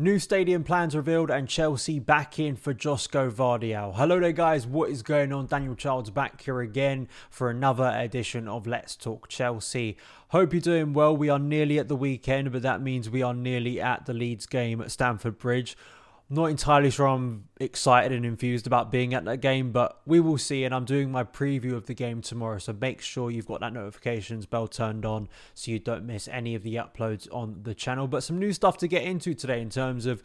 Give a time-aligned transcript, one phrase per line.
[0.00, 3.96] New stadium plans revealed and Chelsea back in for Josko Gvardiol.
[3.96, 5.44] Hello there guys, what is going on?
[5.44, 9.98] Daniel Childs back here again for another edition of Let's Talk Chelsea.
[10.28, 11.14] Hope you're doing well.
[11.14, 14.46] We are nearly at the weekend, but that means we are nearly at the Leeds
[14.46, 15.76] game at Stamford Bridge
[16.32, 20.38] not entirely sure I'm excited and infused about being at that game, but we will
[20.38, 20.62] see.
[20.62, 23.72] And I'm doing my preview of the game tomorrow, so make sure you've got that
[23.72, 28.06] notifications bell turned on so you don't miss any of the uploads on the channel.
[28.06, 30.22] But some new stuff to get into today in terms of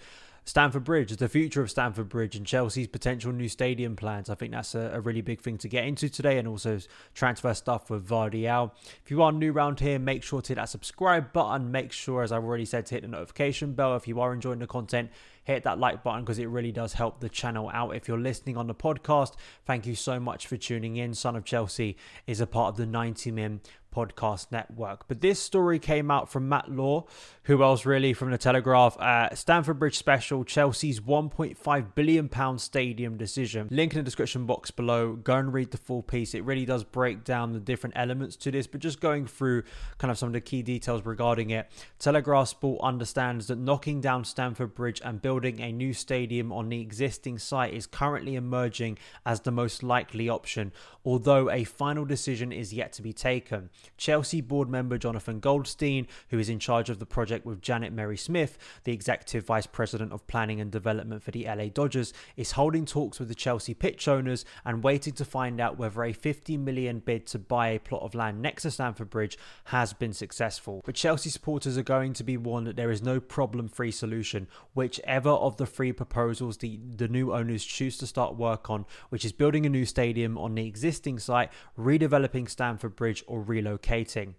[0.47, 4.29] Stamford Bridge, the future of Stamford Bridge, and Chelsea's potential new stadium plans.
[4.29, 6.77] I think that's a, a really big thing to get into today, and also
[7.15, 8.69] transfer stuff with Gvardiol.
[9.03, 11.71] If you are new around here, make sure to hit that subscribe button.
[11.71, 14.59] Make sure, as I've already said, to hit the notification bell if you are enjoying
[14.59, 15.09] the content
[15.45, 17.95] hit that like button because it really does help the channel out.
[17.95, 19.33] If you're listening on the podcast,
[19.65, 21.13] thank you so much for tuning in.
[21.13, 21.95] Son of Chelsea
[22.27, 23.61] is a part of the 90 Min
[23.95, 25.07] podcast network.
[25.07, 27.05] But this story came out from Matt Law,
[27.43, 28.97] who else really from the Telegraph.
[28.99, 33.67] Uh, Stamford Bridge special, Chelsea's 1.5 billion pound stadium decision.
[33.71, 35.13] Link in the description box below.
[35.13, 36.33] Go and read the full piece.
[36.33, 39.63] It really does break down the different elements to this, but just going through
[39.97, 41.71] kind of some of the key details regarding it.
[41.99, 46.81] Telegraph Sport understands that knocking down Stamford Bridge and building a new stadium on the
[46.81, 50.71] existing site is currently emerging as the most likely option,
[51.05, 53.69] although a final decision is yet to be taken.
[53.97, 58.17] Chelsea board member Jonathan Goldstein, who is in charge of the project with Janet Marie
[58.17, 62.85] Smith, the executive vice president of planning and development for the LA Dodgers, is holding
[62.85, 66.99] talks with the Chelsea pitch owners and waiting to find out whether a 50 million
[66.99, 70.81] bid to buy a plot of land next to Stamford Bridge has been successful.
[70.85, 75.29] But Chelsea supporters are going to be warned that there is no problem-free solution, whichever
[75.29, 79.31] of the three proposals the, the new owners choose to start work on, which is
[79.31, 84.33] building a new stadium on the existing site, redeveloping Stamford Bridge, or relocating relocating.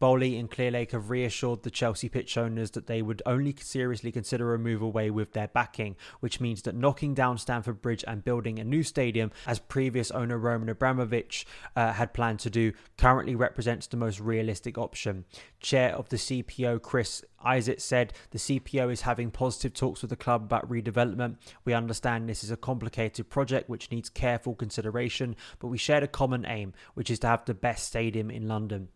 [0.00, 4.54] Boehly and Clearlake have reassured the Chelsea pitch owners that they would only seriously consider
[4.54, 8.58] a move away with their backing, which means that knocking down Stamford Bridge and building
[8.58, 13.86] a new stadium, as previous owner Roman Abramovich uh, had planned to do, currently represents
[13.86, 15.24] the most realistic option.
[15.60, 20.16] Chair of the CPO, Chris Isaac, said the CPO is having positive talks with the
[20.16, 21.36] club about redevelopment.
[21.64, 26.08] We understand this is a complicated project which needs careful consideration, but we share a
[26.08, 28.88] common aim, which is to have the best stadium in London.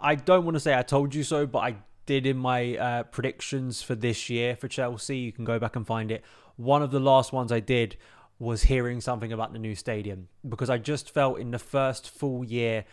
[0.00, 1.76] I don't want to say I told you so, but I
[2.06, 5.18] did in my uh, predictions for this year for Chelsea.
[5.18, 6.24] You can go back and find it.
[6.56, 7.96] One of the last ones I did
[8.38, 12.44] was hearing something about the new stadium because I just felt in the first full
[12.44, 12.84] year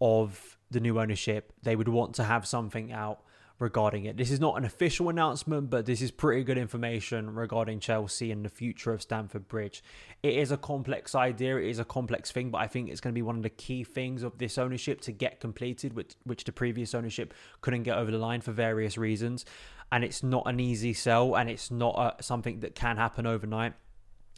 [0.00, 3.20] of the new ownership, they would want to have something out
[3.58, 4.16] regarding it.
[4.16, 8.44] This is not an official announcement, but this is pretty good information regarding Chelsea and
[8.44, 9.82] the future of Stamford Bridge.
[10.22, 13.12] It is a complex idea, it is a complex thing, but I think it's going
[13.12, 16.44] to be one of the key things of this ownership to get completed, which, which
[16.44, 19.44] the previous ownership couldn't get over the line for various reasons.
[19.90, 23.72] And it's not an easy sell, and it's not a, something that can happen overnight.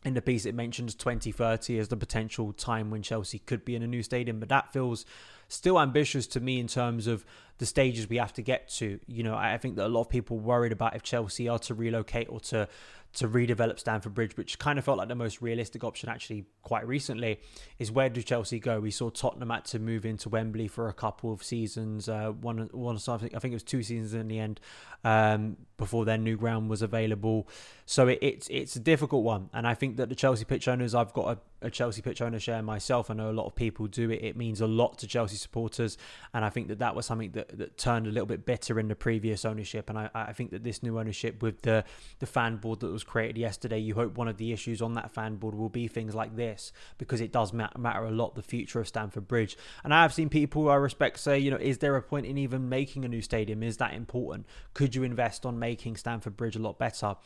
[0.03, 3.83] In the piece, it mentions 2030 as the potential time when Chelsea could be in
[3.83, 5.05] a new stadium, but that feels
[5.51, 7.25] still ambitious to me in terms of
[7.59, 8.99] the stages we have to get to.
[9.07, 11.75] You know, I think that a lot of people worried about if Chelsea are to
[11.75, 12.69] relocate or to
[13.13, 16.87] to redevelop Stamford Bridge, which kind of felt like the most realistic option actually quite
[16.87, 17.41] recently,
[17.79, 18.79] is where do Chelsea go?
[18.79, 22.69] We saw Tottenham had to move into Wembley for a couple of seasons, uh, one
[22.73, 24.61] one I think it was two seasons in the end
[25.03, 27.49] um, before their new ground was available.
[27.85, 30.95] So it, it's it's a difficult one, and I think that the Chelsea pitch owners,
[30.95, 33.11] I've got a, a Chelsea pitch owner share myself.
[33.11, 34.23] I know a lot of people do it.
[34.23, 35.99] It means a lot to Chelsea supporters,
[36.33, 38.89] and I think that that was something that, that turned a little bit bitter in
[38.89, 41.85] the previous ownership, and I, I think that this new ownership with the
[42.19, 45.11] the fan board that was created yesterday, you hope one of the issues on that
[45.11, 48.81] fan board will be things like this because it does matter a lot the future
[48.81, 49.57] of Stamford Bridge.
[49.85, 52.39] And I have seen people I respect say, you know, is there a point in
[52.39, 53.63] even making a new stadium?
[53.63, 54.47] Is that important?
[54.75, 57.17] Could you invest on making Stamford Bridge a lot better?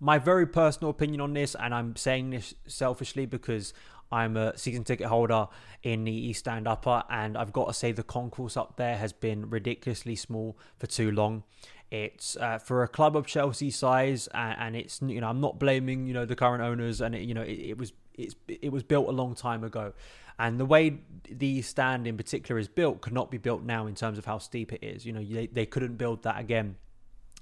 [0.00, 3.72] My very personal opinion on this, and I'm saying this selfishly because
[4.10, 5.48] I'm a season ticket holder
[5.82, 9.12] in the East Stand Upper, and I've got to say the concourse up there has
[9.12, 11.44] been ridiculously small for too long.
[11.90, 15.58] It's uh, for a club of Chelsea size, and, and, it's you know I'm not
[15.58, 18.72] blaming you know the current owners, and it, you know it, it was it's it
[18.72, 19.92] was built a long time ago,
[20.38, 20.98] and the way
[21.30, 24.38] the stand in particular is built could not be built now in terms of how
[24.38, 25.04] steep it is.
[25.06, 26.76] You know they they couldn't build that again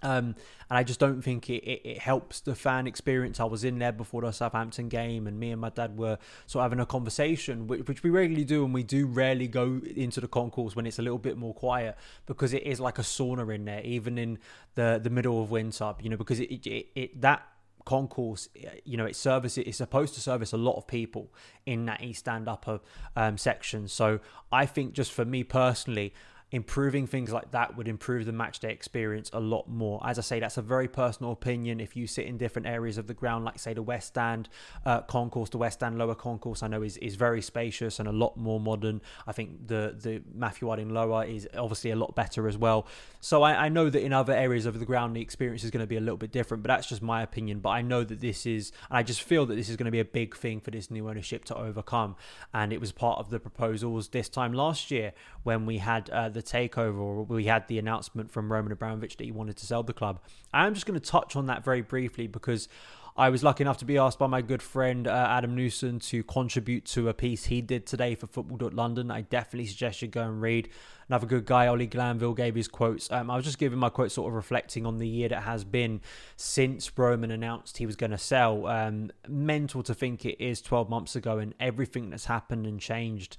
[0.02, 0.34] Um,
[0.68, 3.38] and I just don't think it, it, it, helps the fan experience.
[3.38, 6.62] I was in there before the Southampton game, and me and my dad were sort
[6.62, 10.20] of having a conversation, which, which we regularly do, and we do rarely go into
[10.20, 11.96] the concourse when it's a little bit more quiet
[12.26, 14.38] because it is like a sauna in there, even in
[14.74, 15.94] the the middle of winter.
[16.00, 17.46] You know, because it, it, it that
[17.84, 18.48] concourse
[18.84, 21.32] you know it service it's supposed to service a lot of people
[21.66, 22.78] in that east stand upper
[23.16, 24.20] um, section so
[24.52, 26.14] i think just for me personally
[26.52, 30.00] improving things like that would improve the match day experience a lot more.
[30.06, 31.80] As I say, that's a very personal opinion.
[31.80, 34.50] If you sit in different areas of the ground, like say the West Stand
[34.84, 38.12] uh, concourse, the West Stand lower concourse, I know is, is very spacious and a
[38.12, 39.00] lot more modern.
[39.26, 42.86] I think the the Matthew Harding lower is obviously a lot better as well.
[43.20, 45.82] So I, I know that in other areas of the ground, the experience is going
[45.82, 47.60] to be a little bit different, but that's just my opinion.
[47.60, 49.92] But I know that this is, and I just feel that this is going to
[49.92, 52.16] be a big thing for this new ownership to overcome.
[52.52, 55.12] And it was part of the proposals this time last year
[55.44, 59.24] when we had uh, the takeover, or we had the announcement from Roman Abramovich that
[59.24, 60.20] he wanted to sell the club.
[60.52, 62.68] I'm just going to touch on that very briefly because
[63.14, 66.22] I was lucky enough to be asked by my good friend uh, Adam Newson to
[66.22, 69.10] contribute to a piece he did today for Football.London.
[69.10, 70.70] I definitely suggest you go and read.
[71.08, 73.12] Another good guy, Ollie Glanville, gave his quotes.
[73.12, 75.62] Um, I was just giving my quotes, sort of reflecting on the year that has
[75.62, 76.00] been
[76.36, 78.66] since Roman announced he was going to sell.
[78.66, 83.36] Um, mental to think it is 12 months ago and everything that's happened and changed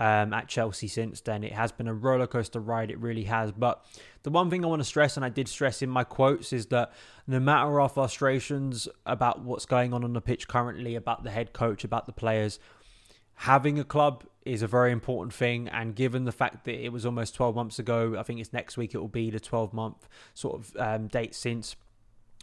[0.00, 1.44] um, at Chelsea since then.
[1.44, 3.52] It has been a roller coaster ride, it really has.
[3.52, 3.84] But
[4.22, 6.66] the one thing I want to stress, and I did stress in my quotes, is
[6.66, 6.92] that
[7.26, 11.52] no matter our frustrations about what's going on on the pitch currently, about the head
[11.52, 12.58] coach, about the players,
[13.34, 15.68] having a club is a very important thing.
[15.68, 18.76] And given the fact that it was almost 12 months ago, I think it's next
[18.76, 21.76] week it will be the 12 month sort of um, date since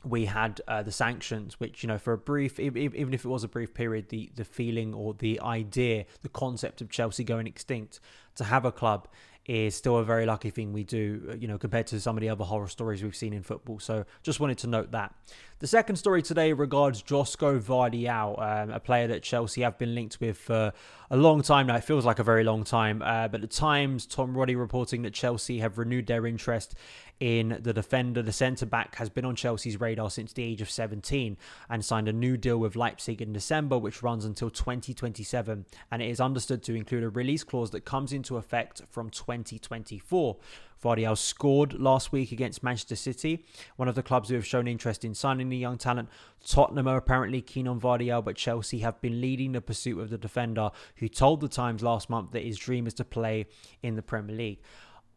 [0.03, 3.43] we had uh, the sanctions, which you know, for a brief, even if it was
[3.43, 7.99] a brief period, the the feeling or the idea, the concept of Chelsea going extinct,
[8.35, 9.07] to have a club
[9.45, 12.21] is still a very lucky thing we do, uh, you know, compared to some of
[12.21, 13.79] the other horror stories we've seen in football.
[13.79, 15.13] So just wanted to note that.
[15.61, 20.19] The second story today regards Josko Gvardiol, um, a player that Chelsea have been linked
[20.19, 20.73] with for
[21.11, 21.75] a long time now.
[21.75, 23.03] It feels like a very long time.
[23.03, 26.73] Uh, but at Times, Tom Roddy reporting that Chelsea have renewed their interest
[27.19, 28.23] in the defender.
[28.23, 31.37] The centre back has been on Chelsea's radar since the age of 17
[31.69, 35.67] and signed a new deal with Leipzig in December, which runs until 2027.
[35.91, 40.37] And it is understood to include a release clause that comes into effect from 2024.
[40.81, 43.45] Gvardiol scored last week against Manchester City,
[43.75, 46.09] one of the clubs who have shown interest in signing the young talent.
[46.45, 50.17] Tottenham are apparently keen on Gvardiol, but Chelsea have been leading the pursuit of the
[50.17, 53.45] defender, who told the Times last month that his dream is to play
[53.83, 54.61] in the Premier League.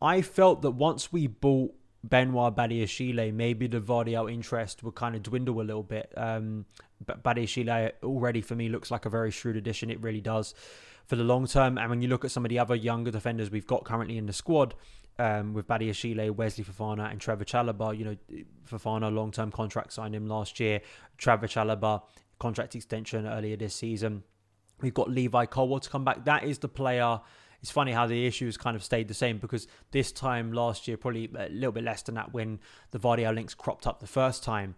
[0.02, 5.22] I felt that once we bought Benoit Badiashile, maybe the Gvardiol interest would kind of
[5.22, 6.12] dwindle a little bit.
[6.16, 6.66] Um,
[7.06, 9.90] but Badiashile already for me looks like a very shrewd addition.
[9.90, 10.55] It really does
[11.06, 11.78] for the long term.
[11.78, 14.26] And when you look at some of the other younger defenders we've got currently in
[14.26, 14.75] the squad,
[15.19, 18.16] um, with Badiashile, Wesley Fofana, and Trevor Chalobah, you know,
[18.69, 20.81] Fofana long term contract signed him last year.
[21.19, 22.02] Trevor Chalobah
[22.38, 24.25] contract extension earlier this season.
[24.81, 26.25] We've got Levi Colwill to come back.
[26.25, 27.20] That is the player
[27.64, 30.99] it's funny how the issues kind of stayed the same because this time last year,
[30.99, 34.44] probably a little bit less than that when the Gvardiol links cropped up the first
[34.44, 34.75] time.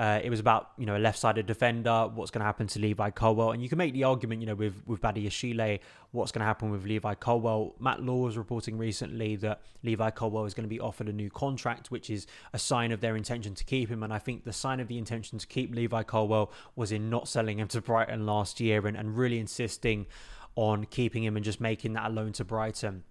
[0.00, 2.08] Uh, it was about you know a left-sided defender.
[2.14, 3.50] What's going to happen to Levi Colwill?
[3.50, 5.78] And you can make the argument, you know, with with Badiashile,
[6.12, 7.74] what's going to happen with Levi Colwill?
[7.78, 11.28] Matt Law was reporting recently that Levi Colwill is going to be offered a new
[11.28, 14.02] contract, which is a sign of their intention to keep him.
[14.02, 17.28] And I think the sign of the intention to keep Levi Colwill was in not
[17.28, 20.06] selling him to Brighton last year and, and really insisting
[20.56, 23.04] on keeping him and just making that a loan to Brighton.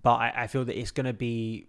[0.00, 1.66] But I feel that it's going to be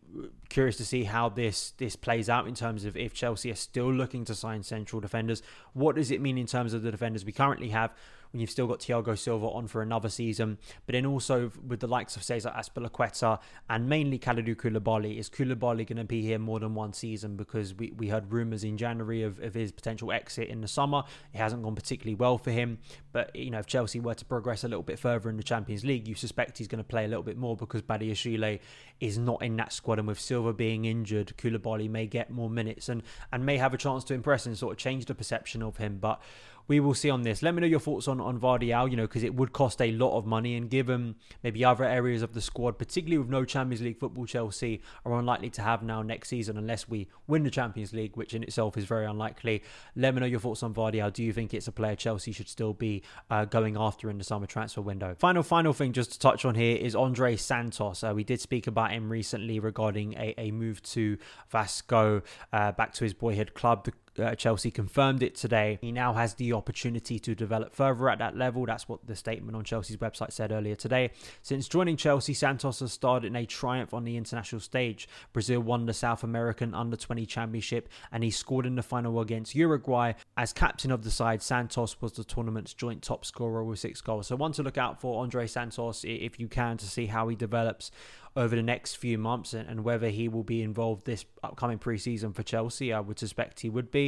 [0.53, 3.91] curious to see how this this plays out in terms of if Chelsea are still
[3.91, 5.41] looking to sign central defenders.
[5.73, 7.91] What does it mean in terms of the defenders we currently have?
[8.33, 10.57] when you've still got Thiago Silva on for another season.
[10.87, 15.87] But then also with the likes of Cesar Azpilicueta and mainly Kalidou Koulibaly, is Koulibaly
[15.87, 17.35] going to be here more than one season?
[17.37, 21.03] Because we, we heard rumours in January of, of his potential exit in the summer.
[21.31, 22.79] It hasn't gone particularly well for him.
[23.11, 25.85] But, you know, if Chelsea were to progress a little bit further in the Champions
[25.85, 28.59] League, you suspect he's going to play a little bit more because Badiashile
[28.99, 29.99] is not in that squad.
[29.99, 33.77] And with Silva being injured, Koulibaly may get more minutes and, and may have a
[33.77, 35.99] chance to impress and sort of change the perception of him.
[36.01, 36.21] But
[36.67, 37.41] we will see on this.
[37.41, 39.91] Let me know your thoughts on on Gvardiol, you know, because it would cost a
[39.91, 43.81] lot of money, and given maybe other areas of the squad, particularly with no Champions
[43.81, 47.93] League football, Chelsea are unlikely to have now next season unless we win the Champions
[47.93, 49.63] League, which in itself is very unlikely.
[49.95, 51.13] Let me know your thoughts on Gvardiol.
[51.13, 54.23] Do you think it's a player Chelsea should still be uh, going after in the
[54.23, 55.15] summer transfer window?
[55.17, 58.03] Final, final thing just to touch on here is Andre Santos.
[58.03, 61.17] Uh, we did speak about him recently regarding a, a move to
[61.49, 63.85] Vasco uh, back to his boyhood club.
[63.85, 65.77] The uh, Chelsea confirmed it today.
[65.81, 68.65] He now has the opportunity to develop further at that level.
[68.65, 71.11] That's what the statement on Chelsea's website said earlier today.
[71.41, 75.07] Since joining Chelsea, Santos has starred in a triumph on the international stage.
[75.31, 79.55] Brazil won the South American Under 20 Championship and he scored in the final against
[79.55, 80.13] Uruguay.
[80.37, 84.27] As captain of the side, Santos was the tournament's joint top scorer with six goals.
[84.27, 87.35] So, one to look out for Andre Santos if you can to see how he
[87.35, 87.91] develops
[88.35, 92.33] over the next few months and, and whether he will be involved this upcoming preseason
[92.33, 92.91] for Chelsea.
[92.91, 94.02] I would suspect he would be.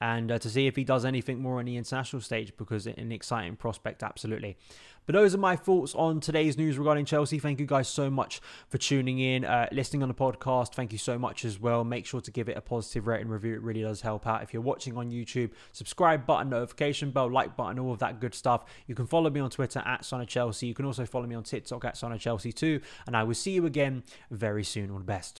[0.00, 3.12] And uh, to see if he does anything more on the international stage because an
[3.12, 4.56] exciting prospect, absolutely.
[5.06, 7.38] But those are my thoughts on today's news regarding Chelsea.
[7.38, 10.74] Thank you guys so much for tuning in, uh, listening on the podcast.
[10.74, 11.84] Thank you so much as well.
[11.84, 13.54] Make sure to give it a positive rating review.
[13.54, 14.42] It really does help out.
[14.42, 18.34] If you're watching on YouTube, subscribe button, notification bell, like button, all of that good
[18.34, 18.64] stuff.
[18.86, 20.66] You can follow me on Twitter at Son of Chelsea.
[20.66, 22.80] You can also follow me on TikTok at Son of Chelsea too.
[23.06, 24.90] And I will see you again very soon.
[24.90, 25.40] All the best.